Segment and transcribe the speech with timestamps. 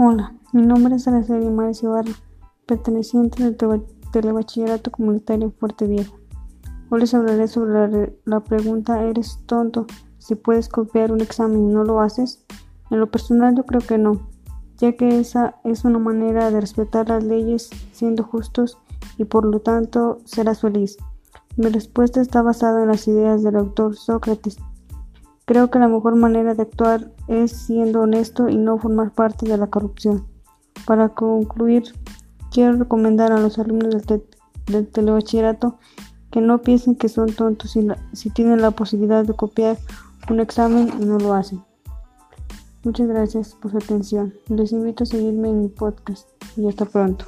[0.00, 2.12] Hola, mi nombre es Araceli Mares Ibarra,
[2.66, 3.56] perteneciente del
[4.12, 6.20] Telebachillerato Comunitario Fuerte Viejo.
[6.88, 9.88] Hoy les hablaré sobre la, la, pregunta ¿Eres tonto
[10.18, 12.44] si puedes copiar un examen y no lo haces?
[12.92, 14.28] En lo personal yo creo que no,
[14.76, 18.78] ya que esa es una manera de respetar las leyes siendo justos
[19.16, 20.96] y por lo tanto serás feliz.
[21.56, 24.58] Mi respuesta está basada en las ideas del autor Sócrates,
[25.48, 29.56] Creo que la mejor manera de actuar es siendo honesto y no formar parte de
[29.56, 30.26] la corrupción.
[30.86, 31.84] Para concluir,
[32.52, 33.94] quiero recomendar a los alumnos
[34.66, 35.78] del, telebachillerato
[36.30, 39.78] que no piensen que son tontos si, si tienen la posibilidad de copiar
[40.28, 41.64] un examen y no lo hacen.
[42.84, 44.34] Muchas gracias por su atención.
[44.48, 47.24] Les invito a seguirme en mi podcast y hasta pronto.